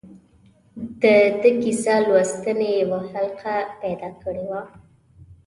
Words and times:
ده 1.01 1.15
د 1.41 1.43
کیسه 1.61 1.95
لوستنې 2.07 2.69
یوه 2.81 2.99
حلقه 3.11 3.55
پیدا 3.81 4.09
کړې 4.21 4.43
وه. 4.49 4.61